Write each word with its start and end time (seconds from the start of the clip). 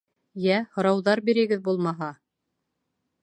—Йә, 0.45 0.55
һорауҙар 0.77 1.21
бирегеҙ, 1.27 1.63
булмаһа. 1.69 2.09